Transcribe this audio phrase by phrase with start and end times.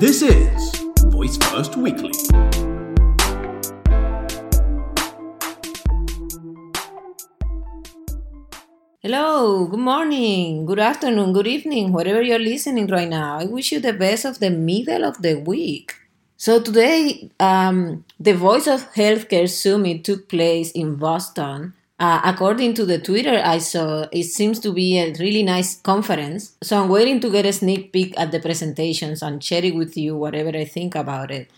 [0.00, 0.76] This is
[1.06, 2.12] Voice First Weekly.
[9.02, 13.40] Hello, good morning, good afternoon, good evening, wherever you're listening right now.
[13.40, 15.96] I wish you the best of the middle of the week.
[16.36, 21.74] So, today, um, the Voice of Healthcare Summit took place in Boston.
[21.98, 26.56] Uh, according to the Twitter I saw, it seems to be a really nice conference.
[26.62, 29.96] So, I'm waiting to get a sneak peek at the presentations and share it with
[29.96, 31.50] you, whatever I think about it.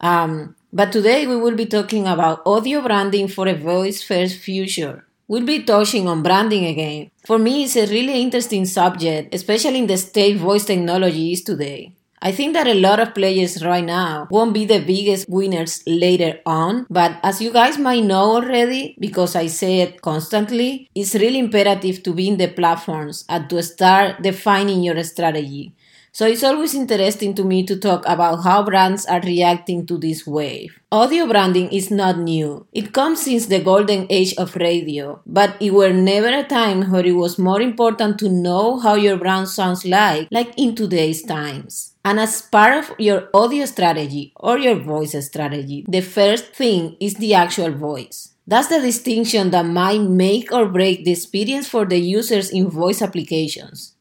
[0.00, 5.04] Um, but today, we will be talking about audio branding for a voice first future.
[5.28, 7.10] We'll be touching on branding again.
[7.26, 11.92] For me, it's a really interesting subject, especially in the state voice technology is today.
[12.24, 16.38] I think that a lot of players right now won't be the biggest winners later
[16.46, 21.40] on, but as you guys might know already, because I say it constantly, it's really
[21.40, 25.74] imperative to be in the platforms and to start defining your strategy.
[26.12, 30.24] So it's always interesting to me to talk about how brands are reacting to this
[30.24, 30.78] wave.
[30.92, 32.66] Audio branding is not new.
[32.72, 37.04] It comes since the golden age of radio, but it were never a time where
[37.04, 41.91] it was more important to know how your brand sounds like, like in today's times.
[42.04, 47.14] And as part of your audio strategy or your voice strategy, the first thing is
[47.14, 48.34] the actual voice.
[48.46, 53.00] That's the distinction that might make or break the experience for the users in voice
[53.00, 53.94] applications.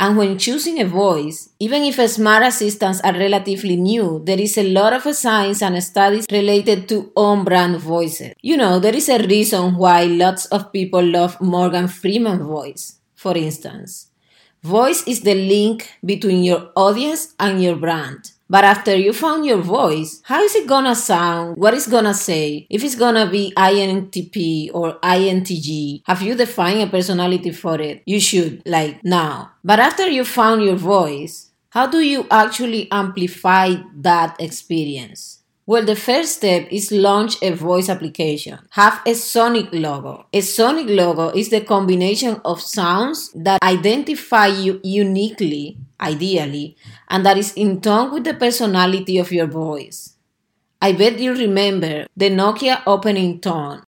[0.00, 4.70] And when choosing a voice, even if smart assistants are relatively new, there is a
[4.70, 8.34] lot of science and studies related to on brand voices.
[8.40, 13.36] You know, there is a reason why lots of people love Morgan Freeman voice, for
[13.36, 14.08] instance.
[14.62, 18.32] Voice is the link between your audience and your brand.
[18.50, 21.56] But after you found your voice, how is it gonna sound?
[21.56, 22.66] What is gonna say?
[22.70, 28.02] If it's gonna be INTP or INTJ, have you defined a personality for it?
[28.06, 29.52] You should, like now.
[29.62, 35.38] But after you found your voice, how do you actually amplify that experience?
[35.68, 38.58] Well, the first step is launch a voice application.
[38.70, 40.24] Have a sonic logo.
[40.32, 46.74] A sonic logo is the combination of sounds that identify you uniquely, ideally,
[47.10, 50.16] and that is in tone with the personality of your voice.
[50.80, 53.82] I bet you remember the Nokia opening tone.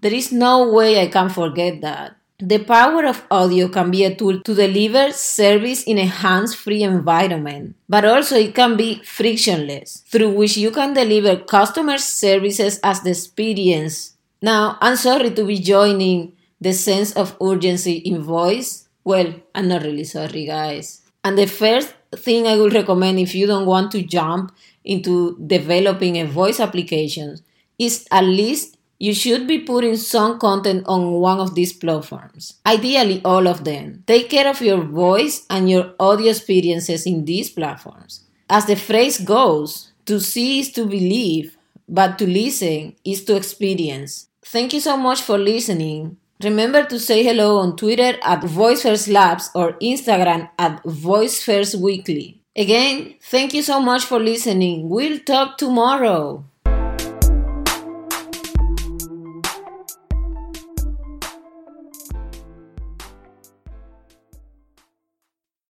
[0.00, 2.16] There is no way I can forget that.
[2.40, 6.82] The power of audio can be a tool to deliver service in a hands free
[6.82, 13.02] environment, but also it can be frictionless, through which you can deliver customer services as
[13.02, 14.16] the experience.
[14.42, 18.88] Now, I'm sorry to be joining the sense of urgency in voice.
[19.04, 21.02] Well, I'm not really sorry, guys.
[21.22, 24.52] And the first thing I would recommend if you don't want to jump
[24.84, 27.38] into developing a voice application
[27.78, 33.20] is at least you should be putting some content on one of these platforms, ideally
[33.24, 34.04] all of them.
[34.06, 38.24] Take care of your voice and your audio experiences in these platforms.
[38.48, 41.56] As the phrase goes, to see is to believe,
[41.88, 44.28] but to listen is to experience.
[44.44, 46.18] Thank you so much for listening.
[46.42, 52.40] Remember to say hello on Twitter at VoiceFirst Labs or Instagram at VoiceFirst Weekly.
[52.56, 54.88] Again, thank you so much for listening.
[54.88, 56.44] We'll talk tomorrow.